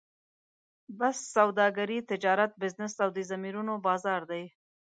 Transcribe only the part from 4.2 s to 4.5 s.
دی.